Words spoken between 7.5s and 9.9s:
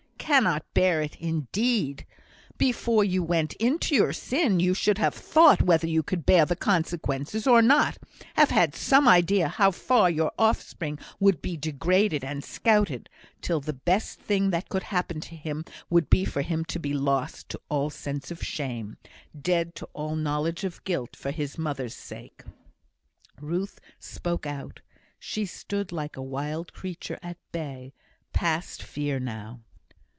not have had some idea how